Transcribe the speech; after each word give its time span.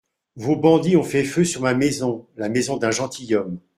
Vos 0.35 0.55
bandits 0.55 0.97
ont 0.97 1.03
fait 1.03 1.23
feu 1.23 1.43
sur 1.43 1.61
ma 1.61 1.75
maison, 1.75 2.25
la 2.35 2.49
maison 2.49 2.77
d'un 2.77 2.89
gentilhomme. 2.89 3.59